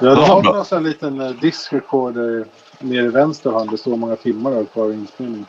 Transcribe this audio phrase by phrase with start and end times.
[0.00, 2.44] Ja, Ja, har sån här liten eh, disc recorder
[2.78, 3.70] nere i vänster hand.
[3.70, 5.46] Det står hur många timmar du har kvar i inspelning.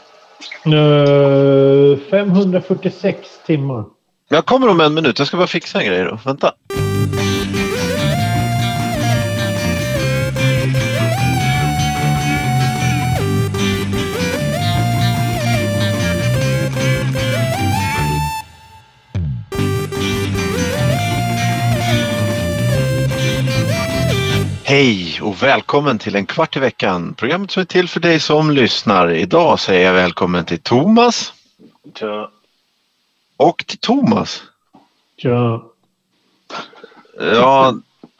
[0.66, 3.84] Eh, 546 timmar.
[4.30, 5.20] Jag kommer om en minut.
[5.20, 6.20] Jag ska bara fixa en grej då.
[6.26, 6.52] Vänta.
[24.72, 27.14] Hej och välkommen till en kvart i veckan.
[27.18, 29.12] Programmet som är till för dig som lyssnar.
[29.12, 31.34] Idag säger jag välkommen till Thomas
[32.00, 32.30] Tja.
[33.38, 34.44] och till Thomas.
[35.16, 35.66] Ja.
[37.20, 37.74] Ja,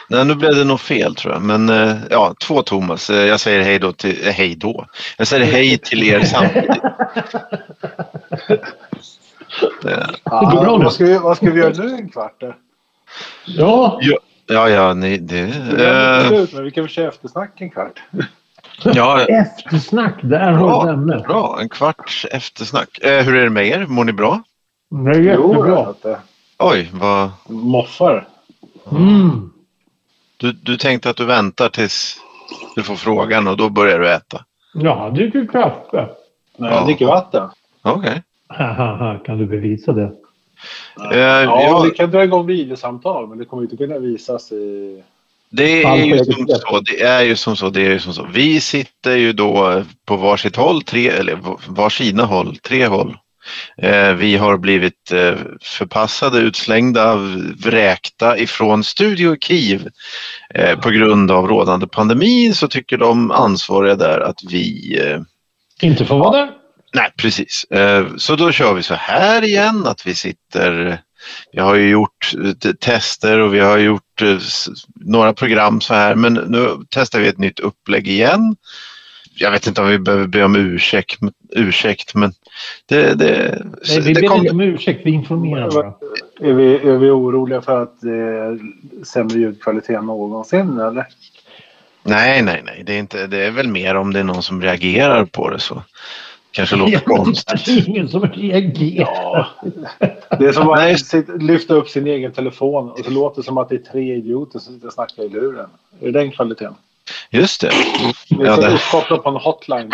[0.10, 1.42] nej, nu blev det nog fel tror jag.
[1.42, 3.10] Men eh, ja, två Thomas.
[3.10, 4.86] Eh, Jag säger hej då till, eh, hej då.
[5.18, 6.82] Jag säger hej till er samtidigt.
[9.82, 10.84] Det- Ja, går bra nu.
[10.84, 12.36] vad, ska vi, vad ska vi göra nu en kvart?
[13.46, 14.00] ja.
[14.02, 15.40] Ja, ja, ni, det...
[15.40, 18.00] Är Eh, slut, men vi kan väl köra eftersnack en kvart.
[18.84, 20.14] ja, Eftersnack.
[20.22, 21.18] Där har du ett ämne.
[21.28, 21.58] bra.
[21.62, 23.00] En kvarts eftersnack.
[23.02, 23.86] Eh, hur är det med er?
[23.86, 24.42] Mår ni bra?
[24.90, 25.94] Det är Jo, jättebra.
[26.04, 26.20] det
[26.60, 27.30] Oj, vad...
[27.50, 28.28] moffar.
[28.92, 29.50] Mm.
[30.38, 32.18] Du, du tänkte att du väntar tills
[32.76, 34.46] du får frågan och då börjar du äta?
[34.74, 35.76] Ja, dricker kaffe.
[35.94, 36.08] Nej,
[36.58, 36.76] Ja.
[36.76, 37.50] jag dricker vatten.
[37.82, 38.24] Okej.
[38.48, 40.12] Haha, kan du bevisa det?
[41.14, 41.82] Eh, Ja, ja.
[41.82, 45.04] vi kan dra igång videosamtal, men det kommer inte kunna visas i...
[45.50, 47.70] Det är, ju som så, det är ju som så.
[47.70, 48.28] Det är ju som så.
[48.34, 53.18] Vi sitter ju då på varsitt håll, tre, eller varsina håll, tre håll.
[53.78, 57.16] Eh, vi har blivit eh, förpassade, utslängda,
[57.64, 59.90] vräkta ifrån Studio Kiev.
[60.54, 65.20] Eh, på grund av rådande pandemi så tycker de ansvariga där att vi eh,
[65.82, 66.50] Inte får vara där?
[66.98, 67.64] Nej, precis.
[67.64, 71.00] Eh, Så då kör vi så här igen att vi sitter
[71.52, 72.34] vi har ju gjort
[72.66, 74.38] eh, tester och vi har gjort eh,
[74.96, 78.56] några program så här men nu testar vi ett nytt upplägg igen.
[79.40, 81.20] Jag vet inte om vi behöver be om ursäkt,
[81.52, 82.32] ursäkt men
[82.86, 85.02] det, det, Nej, vi det ber kommer- inte om ursäkt.
[85.06, 85.94] Vi informerar bara.
[86.50, 88.60] Är vi, är vi oroliga för att det är
[89.06, 91.06] sämre ljudkvalitet än någonsin, eller?
[92.04, 92.84] Nej, nej, nej.
[92.86, 95.60] Det är, inte, det är väl mer om det är någon som reagerar på det
[95.60, 95.84] så
[96.58, 97.66] kanske låter Ja, konstigt.
[97.66, 99.48] Det är ingen som reagerar.
[100.40, 103.70] Det är som att lyfta upp sin egen telefon och så låter det som att
[103.70, 105.70] det är tre idioter som sitter och snackar i luren.
[106.02, 106.74] Är det den kvaliteten?
[107.30, 107.72] Just det.
[108.30, 109.92] Vi Ja, ska det- uppkoppla på en hotline.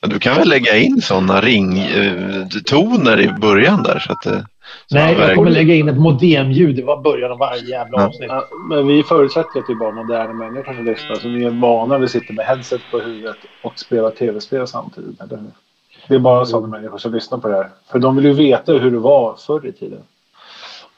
[0.00, 4.46] Du kan väl lägga in sådana ringtoner i början där så att det...
[4.92, 6.76] Nej, jag kommer lägga in ett modemljud.
[6.76, 8.28] Det var början av varje jävla avsnitt.
[8.28, 11.14] Ja, men vi förutsätter att det är bara moderna människor som lyssnar.
[11.14, 15.20] Så ni är vana vid att sitta med headset på huvudet och spela tv-spel samtidigt.
[15.20, 15.38] Eller?
[16.08, 17.68] Det är bara sådana människor som lyssnar på det här.
[17.92, 20.02] För de vill ju veta hur det var förr i tiden.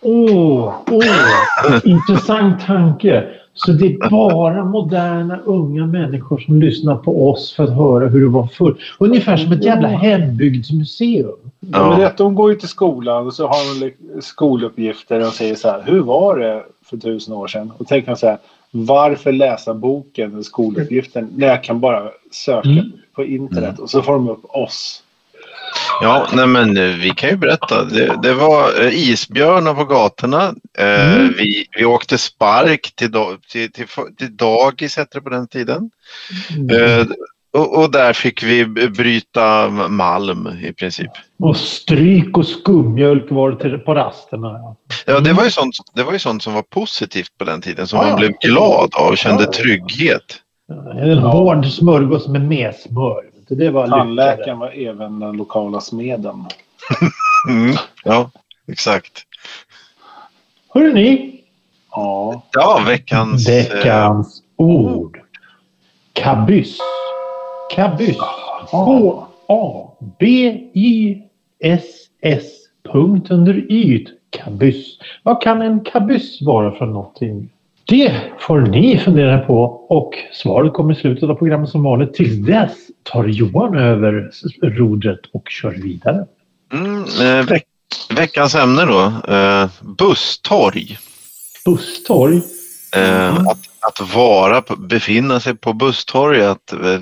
[0.01, 3.29] Åh, åh, intressant tanke.
[3.55, 8.21] Så det är bara moderna unga människor som lyssnar på oss för att höra hur
[8.21, 8.77] det var förr.
[8.99, 11.37] Ungefär som ett jävla hembygdsmuseum.
[11.61, 11.97] Ja.
[11.97, 13.93] Men att de går ju till skolan och så har de
[14.23, 15.83] skoluppgifter och säger så här.
[15.87, 17.73] Hur var det för tusen år sedan?
[17.79, 18.39] Och tänker man så här.
[18.71, 22.93] Varför läsa boken skoluppgiften när jag kan bara söka Mm.
[23.15, 25.03] på internet och så får de upp oss.
[26.03, 27.85] Ja, nej men eh, vi kan ju berätta.
[27.85, 30.55] Det, det var eh, isbjörnar på gatorna.
[30.79, 31.33] Eh, Mm.
[31.39, 33.13] vi, vi åkte spark till,
[33.53, 33.87] till, till,
[34.19, 35.91] till dagis hette det på den tiden.
[36.73, 37.07] Eh,
[37.55, 41.11] och, och där fick vi bryta malm i princip.
[41.39, 44.49] Och stryk och skummjölk var det till, på rasterna.
[44.49, 44.77] Ja.
[45.07, 47.87] Ja, det var, ju sånt, det var ju sånt som var positivt på den tiden
[47.87, 50.23] som Ja, man blev glad av och kände trygghet.
[51.03, 52.73] En hård smörgås med mer
[53.55, 53.65] smör.
[53.65, 53.89] Det var.
[53.89, 56.47] Tandläkaren var även den lokala smeden.
[57.49, 57.75] Mm,
[58.05, 58.31] ja,
[58.69, 59.23] exakt.
[60.69, 61.45] Hörrni, ni,
[61.91, 62.43] Ja.
[62.53, 63.49] Ja, veckans...
[63.49, 65.21] eh, veckans ord.
[66.13, 66.79] Kabyss.
[67.75, 68.17] Kabyss.
[71.23, 72.45] K-A-B-Y-S-S.
[72.93, 74.07] Punkt under y.
[74.31, 74.99] Kabyss.
[75.23, 77.51] Vad kan en kabyss vara för någonting?
[77.85, 82.15] Det får ni fundera på och svaret kommer i slutet av programmet som vanligt.
[82.15, 84.31] Till dess tar Johan över
[84.63, 86.27] rodret och kör vidare.
[86.73, 87.67] Mm, eh, veck,
[88.17, 89.33] veckans ämne då.
[89.35, 90.99] Eh, busstorg.
[91.65, 92.43] Busstorg.
[92.97, 96.43] Eh, att, att vara, befinna sig på busstorg.
[96.43, 97.01] Att, eh,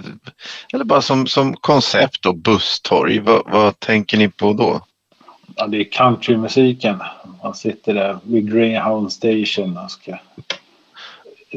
[0.72, 3.18] eller bara som, som koncept då, busstorg.
[3.18, 4.80] Vad, vad tänker ni på då?
[5.56, 6.98] ja, det är countrymusiken.
[7.42, 10.18] Man sitter där vid Greyhound Station och ska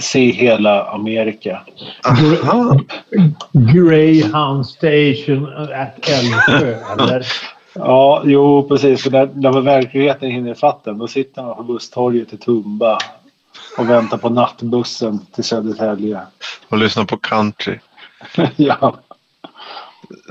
[0.01, 1.61] se hela Amerika.
[2.05, 2.79] Aha.
[3.51, 7.27] Greyhound Station at Älvsjö, eller?
[7.75, 9.03] Ja, jo precis.
[9.03, 12.97] För när, när verkligheten hinner ifatt då sitter man på busstorget i Tumba
[13.77, 16.21] och väntar på nattbussen till Södertälje.
[16.69, 17.79] Och lyssna på country.
[18.55, 18.95] ja.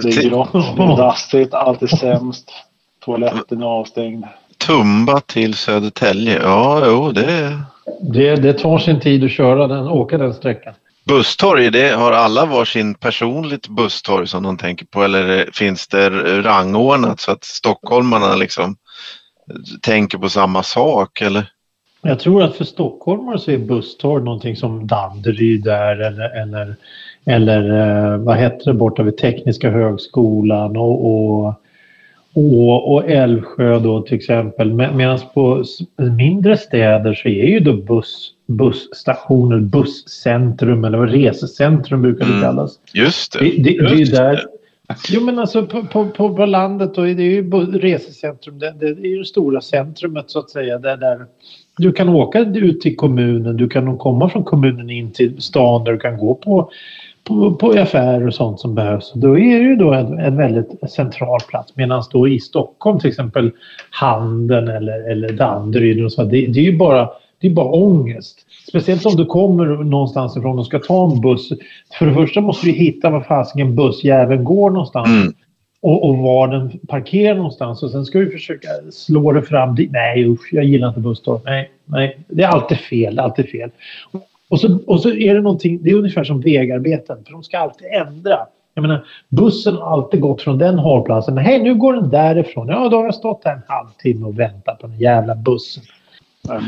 [0.03, 2.50] Det är grått, det är dassigt, allt är sämst.
[3.05, 4.25] Toaletten är avstängd.
[4.67, 6.43] Tumba till Södertälje.
[6.43, 7.59] Ja, jo, det...
[8.00, 10.75] Det, det tar sin tid att köra den, åka den sträckan.
[11.05, 16.11] Busstorg, det har alla varsin personligt busstorg som de tänker på eller finns det
[16.43, 18.76] rangordnat så att stockholmarna liksom
[19.82, 21.47] tänker på samma sak eller?
[22.03, 26.76] Jag tror att för stockholmare så är busstorg någonting som Danderyd där eller, eller,
[27.25, 27.79] eller
[28.12, 31.55] eh, vad heter det borta vid Tekniska högskolan och, och,
[32.34, 34.73] och, och Älvsjö då till exempel.
[34.73, 35.64] Med, Medan på
[36.17, 42.43] mindre städer så är ju då buss, busstationer, busscentrum eller resecentrum brukar det Mm.
[42.43, 42.79] kallas.
[42.94, 43.38] Just det.
[43.38, 44.40] Det, det, det är Just där.
[45.08, 48.58] Jo men alltså på, på, på, på landet då är det ju resecentrum.
[48.58, 50.78] Det, det är ju det stora centrumet så att säga.
[50.78, 51.26] Där, där
[51.76, 53.56] du kan åka ut till kommunen.
[53.56, 56.70] Du kan komma från kommunen in till stan där du kan gå på,
[57.25, 59.13] på, på affärer och sånt som behövs.
[59.15, 61.77] Då är det ju då en, en väldigt central plats.
[61.77, 63.51] Medan då i Stockholm till exempel
[63.91, 66.25] Handen eller, eller Danderyd och så.
[66.25, 67.11] Det, det är ju bara,
[67.41, 68.39] det är bara ångest.
[68.69, 71.49] Speciellt om du kommer någonstans ifrån och ska ta en buss.
[71.99, 75.09] För det första måste du hitta var fasiken bussjäveln går någonstans.
[75.09, 75.33] Mm.
[75.83, 77.83] Och, och var den parkerar någonstans.
[77.83, 79.91] Och sen ska du försöka slå det fram dit.
[79.93, 81.41] Nej usch, jag gillar inte busstorg.
[81.45, 82.19] Nej, nej.
[82.29, 83.19] Det är alltid fel.
[83.19, 83.71] Alltid fel.
[84.52, 87.25] Och så, och så är det någonting, det är ungefär som vägarbeten.
[87.25, 88.38] För de ska alltid ändra.
[88.75, 91.34] Jag menar, bussen har alltid gått från den hållplatsen.
[91.34, 92.69] Men hej, nu går den därifrån.
[92.69, 95.82] Ja, då har jag stått här en halvtimme och väntat på den jävla bussen.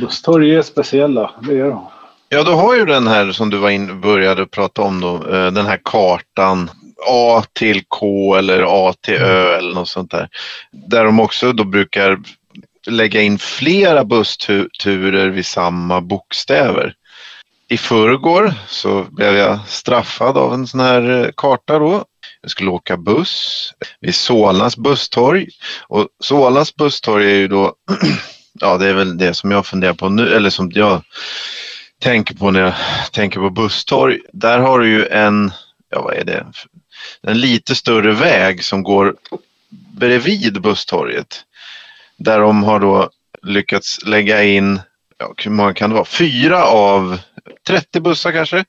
[0.00, 1.86] Busstorg är speciella, det är de.
[2.28, 5.52] Ja, du har ju den här som du var in, började prata om då, eh,
[5.52, 6.70] den här kartan
[7.08, 10.28] A till K eller A till Ö eller något sånt där.
[10.70, 12.19] Där de också då brukar
[12.86, 16.94] lägga in flera bussturer vid samma bokstäver.
[17.69, 22.05] I förrgår så blev jag straffad av en sån här eh, karta då.
[22.40, 25.49] Jag skulle åka buss vid Solnas busstorg
[25.88, 27.75] och Solnas busstorg är ju då
[28.61, 31.02] Ja, det är väl det som jag funderar på nu, eller som jag
[31.99, 32.75] tänker på när jag
[33.12, 34.20] tänker på busstorg.
[34.32, 35.52] Där har du ju en,
[35.90, 36.46] ja vad är det,
[37.22, 39.17] en lite större väg som går
[39.70, 41.44] bredvid busstorget.
[42.17, 43.10] Där de har då
[43.43, 44.81] lyckats lägga in,
[45.19, 47.19] ja, hur många kan det vara, fyra av
[47.67, 48.64] 30 bussar kanske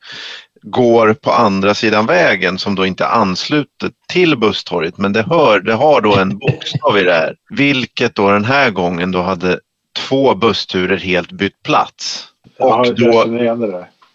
[0.62, 5.60] går på andra sidan vägen som då inte är anslutet till busstorget men det, hör,
[5.60, 7.36] det har då en bokstav i det här.
[7.50, 9.60] Vilket då den här gången då hade
[9.96, 12.28] två bussturer helt bytt plats.
[12.60, 13.26] Och då,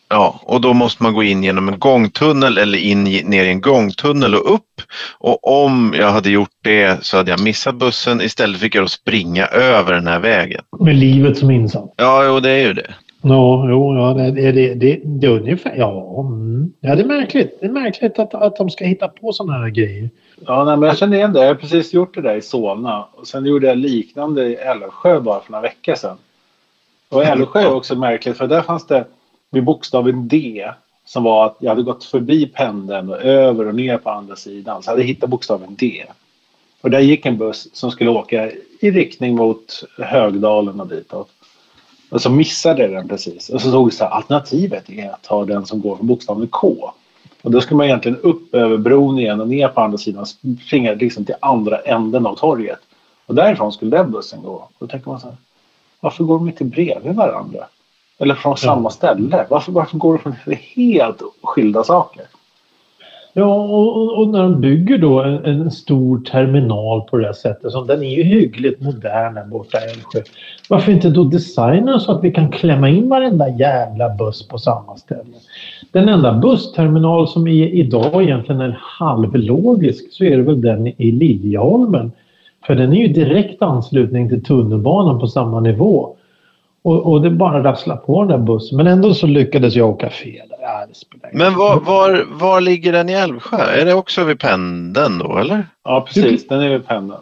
[0.09, 3.61] ja, och då måste man gå in genom en gångtunnel eller in ner i en
[3.61, 4.83] gångtunnel och upp.
[5.19, 8.21] Och om jag hade gjort det så hade jag missat bussen.
[8.21, 10.63] Istället fick jag då springa över den här vägen.
[10.81, 11.95] Med livet som insats.
[11.97, 12.95] Ja, jo, det är ju det.
[13.23, 15.75] Ja, jo, ja, det, det, det, det, det är ungefär...
[15.77, 16.73] Ja, mm.
[16.81, 17.61] ja, det är märkligt.
[17.61, 20.11] Det är märkligt att, att de ska hitta på sådana här grejer.
[20.47, 21.41] Ja, nej, men jag känner igen det.
[21.41, 23.05] Jag har precis gjort det där i Solna.
[23.13, 26.17] Och sen gjorde jag liknande i Älvsjö bara för några veckor sedan.
[27.09, 29.05] Och Älvsjö är också märkligt för där fanns det
[29.51, 30.71] vid bokstaven D
[31.05, 34.83] som var att jag hade gått förbi pendeln och över och ner på andra sidan.
[34.83, 36.05] Så jag hade hittat bokstaven D.
[36.81, 38.51] Och där gick en buss som skulle åka
[38.81, 41.31] i riktning mot Högdalen och ditåt.
[42.11, 43.49] Och så missade den precis.
[43.49, 46.49] Och så stod det så här, alternativet är att ta den som går från bokstaven
[46.49, 46.93] K.
[47.43, 50.27] Och då ska man egentligen upp över bron igen och ner på andra sidan.
[50.27, 52.79] Springa liksom till andra änden av torget.
[53.27, 54.69] Och därifrån skulle den bussen gå.
[54.79, 55.37] Då tänker man så här.
[56.01, 57.67] Varför går de inte bredvid varandra?
[58.19, 59.47] Eller från samma ställe?
[59.51, 62.27] Varför, varför går de från helt skilda saker?
[63.33, 67.73] Ja, och, och- när de bygger då en, en stor terminal på det här sättet,
[67.73, 70.21] som den är ju hyggligt modern där borta i Älvsjö.
[70.69, 74.97] Varför inte då designa så att vi kan klämma in varenda jävla buss på samma
[74.97, 75.37] ställe?
[75.93, 81.13] Den enda bussterminal som är idag egentligen är halvlogisk så är det väl den i
[81.13, 82.13] Liljeholmen.
[82.67, 86.17] För den är ju direkt anslutning till tunnelbanan på samma nivå.
[86.83, 88.77] Och, och det bara rasslar på den där bussen.
[88.77, 90.47] Men ändå så lyckades jag åka fel.
[90.93, 93.57] Spelar ingen Men var, var, var ligger den i Älvsjö?
[93.57, 95.67] Är det också vid pendeln då eller?
[95.85, 96.49] Ja, precis.
[96.49, 97.21] Den är vid pendeln.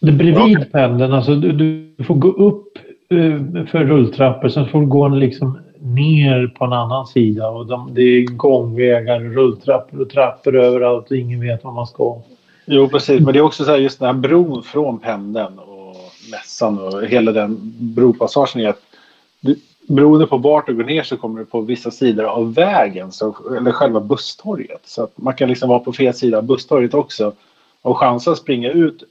[0.00, 1.12] Det är bredvid pendeln.
[1.12, 2.78] Alltså du, du får gå upp
[3.10, 4.48] eh, för rulltrappor.
[4.48, 7.48] Sen får du gå liksom ner på en annan sida.
[7.48, 11.10] Och de, det är gångvägar, rulltrappor och trappor överallt.
[11.10, 12.18] Och ingen vet var man ska.
[12.66, 13.20] Jo, precis.
[13.20, 15.96] Men det är också så här just den här bron från pendeln och
[16.30, 18.82] mässan och hela den bropassagen är att
[19.88, 23.36] beroende på vart du går ner så kommer du på vissa sidor av vägen, så,
[23.56, 24.82] eller själva busstorget.
[24.84, 27.32] Så att man kan liksom vara på fel sida av busstorget också.
[27.82, 29.02] Och chansen att springa ut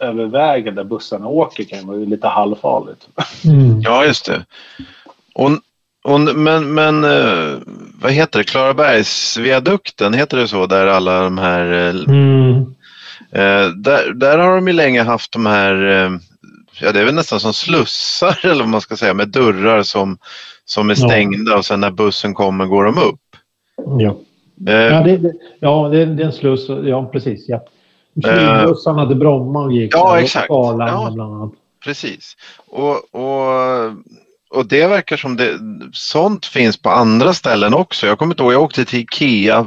[0.00, 3.08] över vägen där bussarna åker kan vara lite halvfarligt.
[3.44, 3.80] Mm.
[3.80, 4.44] Ja, just det.
[5.34, 5.50] Och
[6.04, 7.58] Och, men men eh,
[8.00, 12.74] vad heter det, Klarabergsviadukten, heter det så där alla de här eh, Mm.
[13.32, 15.74] Eh, där, där har de ju länge haft de här,
[16.82, 20.18] ja det är väl nästan som slussar eller vad man ska säga, med dörrar som,
[20.64, 21.08] som är Ja.
[21.08, 23.20] stängda och sen när bussen kommer går de upp.
[24.00, 24.16] Ja,
[24.68, 26.66] Eh, ja, det, det, ja det, det är en sluss.
[26.84, 27.44] Ja, precis.
[27.48, 27.64] Ja.
[28.24, 30.50] Flygbussarna till Bromma och gick Ja, där, och exakt.
[30.50, 31.10] Arlanda Ja.
[31.14, 31.52] bland annat.
[31.84, 32.36] Precis.
[32.66, 33.92] Och, och,
[34.50, 35.58] och det verkar som det,
[35.92, 38.06] sånt finns på andra ställen också.
[38.06, 39.66] Jag kommer inte ihåg, jag åkte till Ikea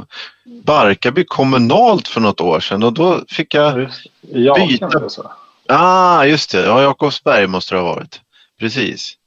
[0.63, 4.57] Barkarby kommunalt för något år sedan och då fick jag, Just- Ja,
[5.67, 8.21] Ah just det, ja Jakobsberg måste det ha varit.
[8.59, 9.17] Precis.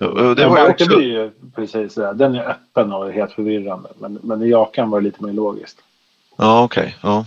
[0.00, 2.12] Och- Det var ju också, är ju precis det.
[2.12, 3.88] Den är öppen och helt förvirrande.
[3.98, 5.78] Men, men i Jakan var det lite mer logiskt.
[6.36, 6.96] Ja, okej.
[7.02, 7.24] Ja.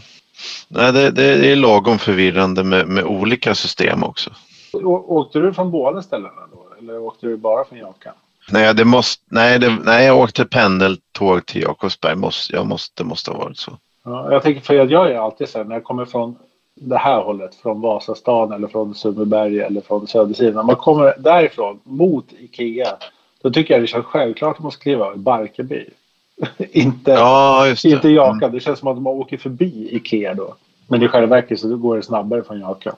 [0.67, 4.29] Nej, det, det är lagom förvirrande med, med olika system också.
[4.73, 6.65] Å, åkte du från båda ställena då?
[6.79, 8.13] Eller åkte du bara från Jakan?
[8.51, 12.15] Nej, det måste, nej, det, nej jag åkte pendeltåg till Jakobsberg.
[12.15, 13.77] Måste, jag måste, det måste ha varit så.
[14.03, 16.35] Ja, jag tänker för jag är alltid så här när jag kommer från
[16.75, 20.53] det här hållet, från Vasastan eller från Sundbyberg eller från Södersidan.
[20.53, 22.97] När man kommer därifrån mot Ikea,
[23.41, 25.85] då tycker jag det känns självklart att man ska kliva i Barkarby.
[26.71, 28.51] inte, Ja, inte Jakan.
[28.51, 30.55] Det känns som att man åker förbi Ikea då.
[30.87, 32.95] Men i själva verket så går det snabbare från Jakan.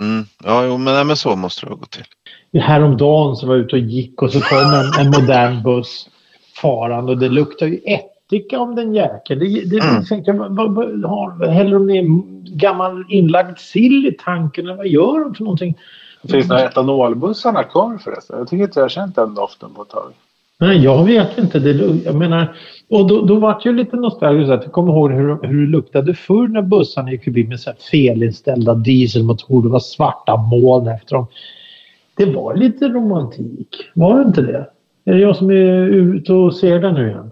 [0.00, 0.24] Mm.
[0.44, 2.60] Ja, jo, men, nej, men så måste det gått till.
[2.60, 6.08] Häromdagen så var jag ute och gick och så kom en, en modern buss
[6.62, 7.80] farande och det luktar ju
[8.26, 9.40] ättika om den jäkeln.
[9.40, 10.04] Det, det, Mm.
[10.04, 12.04] tänkte, vad, vad, har, häller de ner
[12.56, 15.74] gammal inlagd sill i tanken eller vad gör de för någonting?
[16.28, 18.38] Finns några etanolbussarna kvar förresten?
[18.38, 20.12] Jag tycker inte jag har känt den doften på ett tag.
[20.60, 21.58] Nej, jag vet inte.
[21.58, 21.72] Det,
[22.04, 22.56] jag menar,
[22.90, 24.48] och då, då var det ju lite nostalgiskt.
[24.48, 28.74] Jag kommer ihåg hur, hur det luktade förr när bussarna gick förbi med så felinställda
[28.74, 29.62] dieselmotorer.
[29.62, 31.26] Det var svarta moln efter dem.
[32.16, 33.68] Det var lite romantik.
[33.94, 34.66] Var det inte det?
[35.04, 37.30] Är det jag som är ute och ser det nu igen?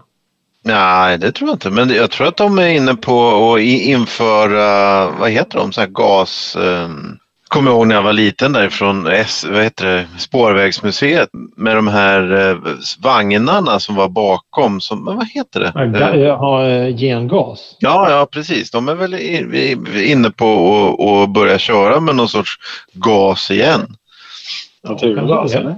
[0.65, 1.69] Nej, det tror jag inte.
[1.69, 5.87] Men jag tror att de är inne på att införa, vad heter de, så här
[5.87, 6.57] gas...
[6.59, 7.17] Um,
[7.47, 12.49] kommer ihåg när jag var liten därifrån S, vad heter det, Spårvägsmuseet med de här
[12.49, 12.57] eh,
[12.99, 14.81] vagnarna som var bakom.
[14.81, 15.71] Som, men vad heter det?
[15.75, 17.75] Ja, Eh, Jag eh, gengas.
[17.79, 18.71] Ja, ja precis.
[18.71, 19.13] De är väl
[20.03, 20.47] inne på
[20.99, 22.51] att att börja köra med någon sorts
[22.93, 23.95] gas igen.
[24.83, 25.75] Naturgas eller?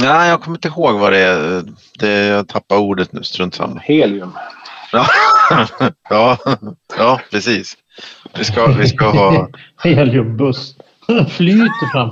[0.00, 1.62] Nej, jag kommer inte ihåg vad det är.
[1.98, 3.80] Det, jag tappar ordet nu, strunt samma.
[3.80, 4.32] Helium.
[4.92, 5.06] Ja,
[6.10, 6.38] ja,
[6.98, 7.76] ja, precis.
[8.38, 9.48] Vi ska, vi ska ha...
[9.84, 10.76] Heliumbuss.
[11.30, 12.10] Flyter fram.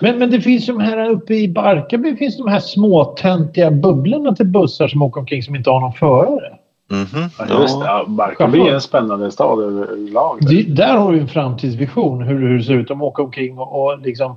[0.00, 4.46] Men, men det finns de här uppe i Barkarby finns de här småtöntiga bubblorna till
[4.46, 6.56] bussar som åker omkring som inte har någon förare.
[6.90, 7.86] Mhm, Ja, just det.
[7.86, 10.38] Ja, Barkarby är en spännande stad överlag.
[10.68, 12.88] där har du en framtidsvision hur, hur det ser ut.
[12.88, 14.36] De åker omkring och, och liksom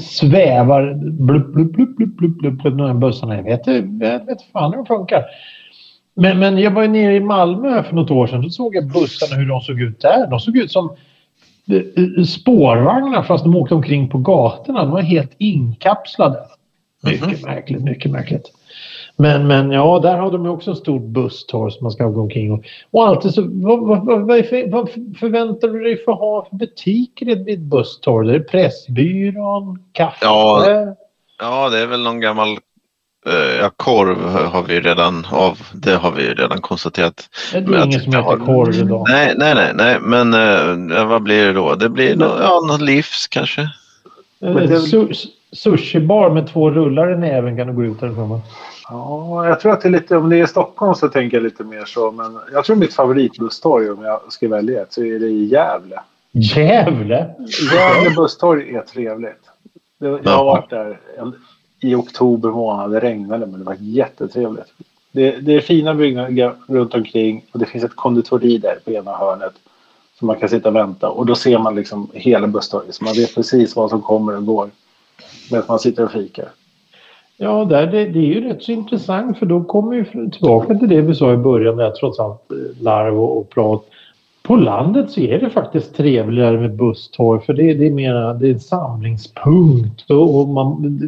[0.00, 3.36] svävar blupp, blupp, blupp, blupp, blupp, blupp, blupp, de här bussarna.
[3.36, 3.66] Jag vet,
[4.00, 5.24] jag vet fan hur de funkar.
[6.14, 8.42] Men, men jag var ju nere i Malmö för något år sedan.
[8.42, 10.26] Då såg jag bussarna hur de såg ut där.
[10.30, 10.96] De såg ut som
[11.70, 14.82] eh, spårvagnar fast de åkte omkring på gatorna.
[14.82, 16.38] De var helt inkapslade.
[17.02, 18.52] Mycket märkligt, mycket märkligt.
[19.20, 22.20] Men, men ja, där har de ju också en stor busstorg som man ska gå
[22.20, 24.26] omkring och, och alltid så, vad, vad, vad,
[24.70, 28.28] vad, förväntar du dig för att ha för butiker vid ett busstorg?
[28.28, 30.18] Det är Pressbyrån, kaffe?
[30.20, 30.64] Ja.
[31.38, 32.48] Ja, det är väl någon gammal
[33.26, 34.18] eh, ja, korv
[34.52, 35.58] har vi ju redan av.
[35.74, 37.28] Det har vi ju redan konstaterat.
[37.52, 39.06] det är men ingen som heter jag- korv idag.
[39.08, 40.34] Nej, nej, nej, nej, men
[40.90, 41.74] eh, vad blir det då?
[41.74, 43.68] Det blir nå ja, något livs kanske.
[44.38, 44.80] Men det
[45.52, 48.40] Sushibar med två rullar i näven kan du gå ut därifrån?
[48.88, 51.44] Ja, jag tror att det är lite, om det är i Stockholm så tänker jag
[51.44, 52.10] lite mer så.
[52.10, 56.00] Men jag tror mitt favoritbusstorg om jag ska välja ett så är det i Gävle.
[56.32, 57.34] Gävle?
[57.72, 59.42] Gävle busstorg är trevligt.
[59.98, 61.34] Jag har varit där en,
[61.80, 62.90] i oktober månad.
[62.90, 64.72] Det regnade men det var jättetrevligt.
[65.12, 69.16] Det, det är fina byggnader runt omkring och det finns ett konditori där på ena
[69.16, 69.52] hörnet.
[70.18, 72.94] Så man kan sitta och vänta och då ser man liksom hela busstorget.
[72.94, 74.70] Så man vet precis vad som kommer och går.
[75.50, 76.48] Medan man sitter och fikar.
[77.40, 80.88] Ja, där, det, det är ju rätt så intressant för då kommer vi tillbaka till
[80.88, 83.84] det vi sa i början där trots allt eh, larv och, och prat.
[84.42, 88.48] På landet så är det faktiskt trevligare med busstorg för det, det är mera det
[88.48, 90.98] är en samlingspunkt och, och man,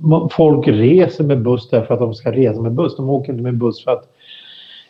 [0.00, 2.96] man, folk reser med buss därför att de ska resa med buss.
[2.96, 4.04] De åker inte med buss för att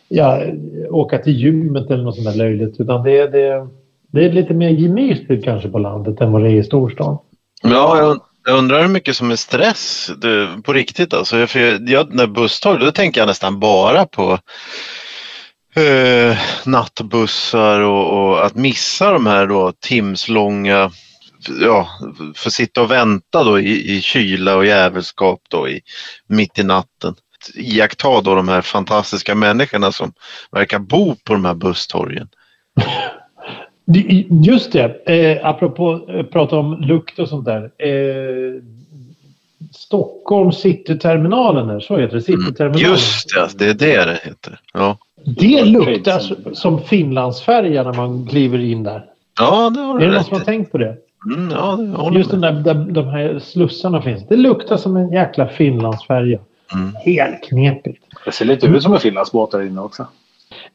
[0.07, 0.41] ja,
[0.89, 3.67] åka till gymmet eller något sånt där löjligt utan det, det,
[4.11, 7.17] det är lite mer gemytligt kanske på landet än vad det är i storstan.
[7.63, 11.13] Ja, jag, jag undrar hur mycket som är stress du, på riktigt.
[11.13, 14.39] Alltså, för jag, jag, när busståg, då tänker jag nästan bara på
[15.75, 20.91] eh, nattbussar och, och att missa de här då timslånga
[21.61, 21.89] ja,
[22.35, 25.81] få sitta och vänta då i, i kyla och jävelskap då i,
[26.27, 27.15] mitt i natten.
[27.55, 30.13] Iaktta då de här fantastiska människorna som
[30.51, 32.29] verkar bo på de här busstorgen.
[34.29, 37.71] Just det, eh, apropå eh, prata om lukt och sånt där.
[37.77, 38.61] Eh,
[39.71, 42.21] Stockholm Cityterminalen där, så heter det.
[42.21, 42.85] Cityterminalen.
[42.85, 42.91] Mm.
[42.91, 44.59] Just det, det är det det heter.
[44.73, 49.05] Ja, Det luktar som Finlandsfärja när man kliver in där.
[49.39, 50.97] ja det har Är du det någon som har tänkt på det?
[51.35, 54.27] Mm, ja, det håller Just den där, där de här slussarna finns.
[54.27, 56.39] Det luktar som en jäkla Finlandsfärja.
[56.73, 56.95] Mm.
[56.95, 58.03] Helt knepigt.
[58.25, 60.07] Det ser lite ut som en finlandsbåt där inne också.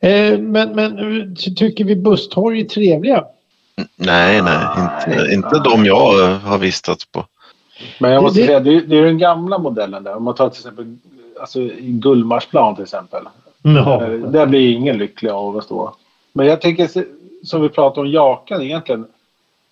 [0.03, 0.97] Eh, men, men
[1.37, 3.25] ty- tycker vi busstorg är trevliga?
[3.97, 4.67] Nej, nej,
[5.09, 7.27] inte, inte de jag har vistats på.
[8.01, 10.17] Men jag måste Det- säga, det är, det är den gamla modellen där.
[10.17, 10.97] Om man tar till exempel
[11.41, 13.23] alltså, i Gullmarsplan till exempel.
[13.63, 14.05] Ja.
[14.05, 15.95] Eh, Där blir ingen lycklig av att stå.
[16.33, 16.89] Men jag tänker
[17.45, 19.07] som vi pratade om Jakan egentligen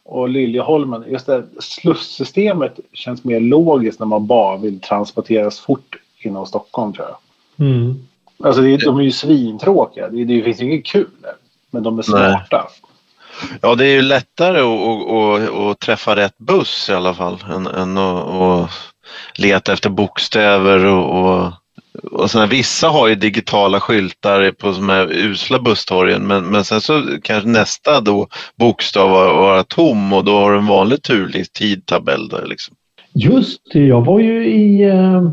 [0.05, 1.05] och Liljeholmen.
[1.09, 7.07] Just det slussystemet känns mer logiskt när man bara vill transporteras fort inom Stockholm tror
[7.09, 7.67] jag.
[7.67, 8.07] Mm.
[8.45, 10.09] Alltså det, de är ju svintråkiga.
[10.09, 11.33] Det, det finns ju inget kul där.
[11.71, 12.69] Men de är smarta.
[13.61, 17.39] Ja, det är ju lättare att, att, att, att träffa rätt buss i alla fall
[17.51, 18.71] än, än att,
[19.35, 21.53] leta efter bokstäver och, och,
[22.13, 26.81] och såna, vissa har ju digitala skyltar på de här usla busstorgen men, men sen
[26.81, 31.53] så kanske nästa då bokstav var, vara tom och då har du en vanlig turlig
[31.53, 32.77] tidtabell där liksom.
[33.15, 35.31] Just det, jag var ju i eh,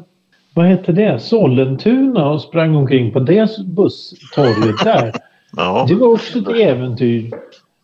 [0.58, 1.20] vad heter det?
[1.20, 5.14] Sollentuna och sprang omkring på det busstorget där.
[5.58, 7.32] Ja, Det var också ett äventyr.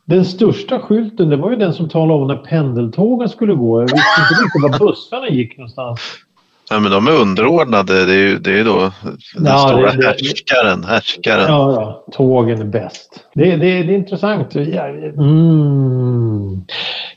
[0.05, 3.81] Den största skylten det var ju den som talade om när pendeltågen skulle gå.
[3.81, 5.99] Jag visste inte riktigt var bussarna gick någonstans.
[6.71, 8.05] Nej, men de är underordnade.
[8.05, 8.91] Det är ju det är ju då
[9.35, 10.83] den Ja, stora det- det- härskaren.
[10.83, 11.45] härskaren.
[11.47, 12.05] Ja, ja.
[12.13, 13.25] Tågen är bäst.
[13.33, 14.55] Det, det, det är intressant.
[14.55, 16.61] Ja, Mm.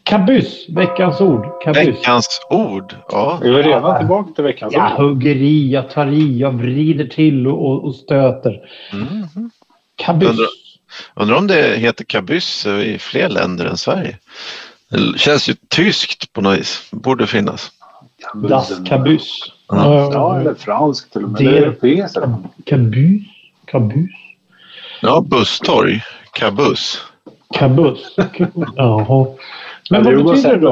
[0.03, 1.63] Kabyss, veckans ord.
[1.65, 1.87] Kabyss.
[1.89, 2.95] Veckans ord.
[3.09, 3.39] Ja.
[3.43, 4.99] Vi är redan tillbaka till veckans Jag ord.
[5.07, 8.61] hugger i, jag tar i, jag vrider till och, och, och stöter.
[8.93, 9.51] Mm.
[9.97, 10.29] Kabyss.
[10.31, 10.47] Undrar-
[11.15, 14.17] Undrar om det heter kabyss i fler länder än Sverige.
[14.91, 16.89] Det känns ju tyskt på något vis.
[16.91, 17.71] Borde finnas.
[18.35, 19.39] Das Kabyss.
[19.69, 20.11] Ja.
[20.13, 21.41] Ja, eller franskt till och med.
[21.41, 22.19] Är europeiskt.
[22.65, 23.23] Kabyss.
[23.65, 24.11] Kabyss.
[25.03, 26.03] Ja, busstorg.
[26.33, 27.01] Kabuss.
[27.55, 28.17] Kabuss.
[28.77, 29.27] Jaha.
[29.91, 30.71] Men Ja, vad betyder det då?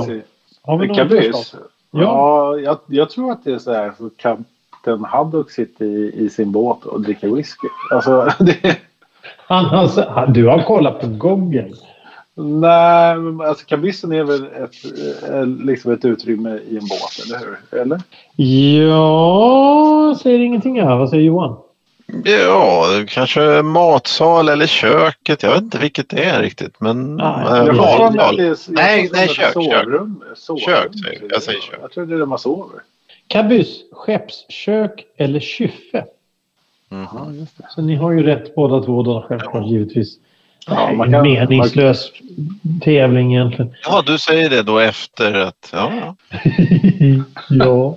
[0.63, 1.63] Har vi förslag?
[1.91, 2.59] Ja, Ja.
[2.59, 3.93] jag, jag tror att det är så här.
[3.99, 7.69] Så Kapten Haddock sitter i, i sin båt och dricker whisky.
[7.91, 8.79] Alltså, det,
[9.47, 11.71] Han, du har kollat på Google.
[12.35, 14.75] Nej, men alltså kabyssen är väl ett,
[15.31, 17.81] eh, liksom ett utrymme i en båt, eller hur?
[17.81, 18.01] Eller?
[18.89, 20.97] Ja, säger ingenting här.
[20.97, 21.57] Vad säger Johan?
[22.25, 25.43] Ja, kanske matsal eller köket.
[25.43, 26.81] Jag vet inte vilket det är riktigt.
[26.81, 28.37] Men Nej, äh, Jag matsal.
[28.37, 29.53] det är- jag Nej, nej, det är kök, kök.
[29.53, 30.23] sovrum.
[30.37, 31.33] Sovrum, Kök, säger jag.
[31.33, 31.79] Jag säger kök.
[31.83, 32.81] Jag tror det är där man sover.
[33.27, 36.05] Kabyss, skeppskök eller kyffe?
[36.89, 37.07] Mhm.
[37.13, 37.67] Ja, det.
[37.71, 40.15] Så ni har ju rätt båda två då, självklart givetvis.
[40.67, 42.11] Ja, man en kan- meningslös
[42.83, 43.75] tävling egentligen.
[43.85, 45.69] Ja, du säger det då efter att...
[45.73, 46.17] Ja,
[47.49, 47.97] ja.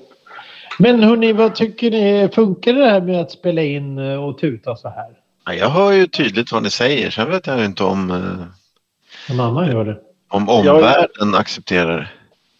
[0.79, 2.29] Men hörni, vad tycker ni?
[2.33, 5.05] Funkar det här med att spela in eh, och tuta så här?
[5.45, 7.09] Ja, Jag hör ju tydligt vad ni säger.
[7.09, 9.97] Sen vet jag inte om, eh, Någon annan gör det.
[10.29, 12.07] om omvärlden accepterar det.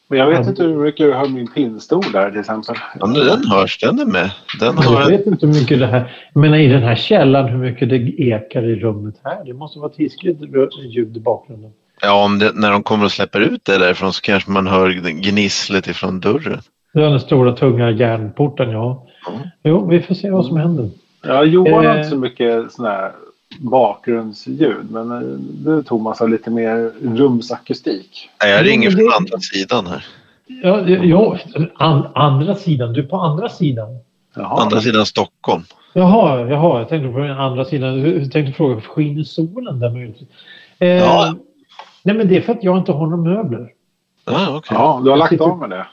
[0.10, 2.76] Men jag vet inte hur mycket du hör min pinnstol där till exempel.
[3.00, 4.32] Ja, den hörs, den är med.
[4.60, 6.12] Den har Jag vet inte hur mycket det här...
[6.34, 9.46] Jag menar i den här källan hur mycket det ekar i rummet här.
[9.46, 10.40] Det måste vara ett hiskligt
[10.90, 11.72] ljud i bakgrunden.
[12.02, 14.90] ja, om det, när de kommer och släpper ut det därifrån så kanske man hör
[15.22, 16.62] gnisslet ifrån dörren.
[16.94, 19.08] Det är den stora tunga järnporten, ja.
[19.30, 19.48] Mm.
[19.64, 20.90] Jo, vi får se vad som händer.
[21.24, 21.98] Ja, Johan har Eh.
[21.98, 23.12] inte så mycket sån här
[23.60, 24.92] bakgrundsljud.
[24.92, 28.30] Men eh, du Thomas har lite mer rumsakustik.
[28.44, 30.06] Nej, jag ringer från andra sidan här.
[30.64, 31.38] Ja, ja
[31.76, 32.94] an, andra sidan.
[32.94, 33.88] Du är på andra sidan.
[34.36, 34.62] Jaha.
[34.62, 35.64] Andra sidan Stockholm.
[35.94, 38.00] Jaha, jaha, jag tänkte på den andra sidan.
[38.22, 40.28] Jag tänkte fråga, skiner solen där möjligtvis?
[40.80, 41.36] Eh, Ja.
[42.04, 43.70] Nej, men det är för att jag inte har några möbler.
[44.26, 44.78] Ja, okej.
[44.80, 45.88] Ja, du har lagt sitter- av med det.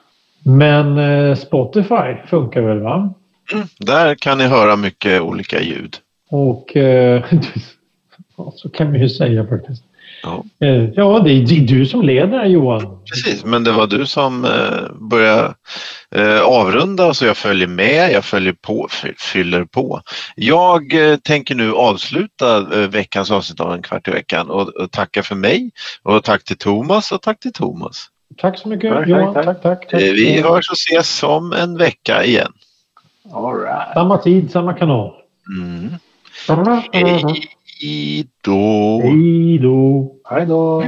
[0.44, 3.14] Men eh, Spotify funkar väl, va?
[3.52, 5.96] Mm, där kan ni höra mycket olika ljud.
[6.34, 7.24] Och eh,
[8.54, 9.82] så kan vi ju säga faktiskt.
[10.22, 10.44] Ja.
[10.60, 12.98] Eh, ja, det är, det är du som leder här, Johan.
[13.10, 15.54] Precis, men det var du som eh, började
[16.10, 20.00] eh, avrunda så jag följer med, jag följer på, fy- fyller på.
[20.36, 24.90] Jag eh, tänker nu avsluta eh, veckans avsnitt av En kvart i veckan och, och
[24.90, 25.70] tacka för mig
[26.02, 28.06] och tack till Thomas och tack till Thomas.
[28.36, 29.34] Tack så mycket, Tack, Johan.
[29.34, 29.90] tack, Tack, tack.
[29.90, 30.02] tack.
[30.02, 32.52] vi hörs och ses om en vecka igen.
[33.32, 33.94] All right.
[33.94, 35.12] Samma tid, samma kanal.
[35.58, 35.90] Mm.
[36.92, 39.00] Hej då!
[39.02, 40.12] Hej då.
[40.30, 40.84] Hej då.